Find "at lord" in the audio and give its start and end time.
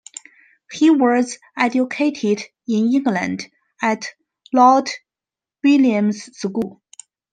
3.83-4.89